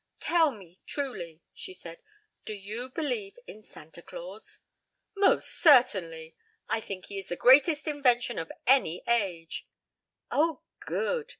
"Tell 0.19 0.49
me 0.49 0.79
truly," 0.87 1.43
she 1.53 1.75
said, 1.75 2.01
"do 2.43 2.55
you 2.55 2.89
believe 2.89 3.37
in 3.45 3.61
Santa 3.61 4.01
Claus?" 4.01 4.57
"Most 5.15 5.47
certainly. 5.61 6.35
I 6.67 6.79
think 6.81 7.05
he 7.05 7.19
is 7.19 7.27
the 7.29 7.35
greatest 7.35 7.87
invention 7.87 8.39
of 8.39 8.51
any 8.65 9.03
age." 9.07 9.67
"Oh, 10.31 10.61
good! 10.79 11.29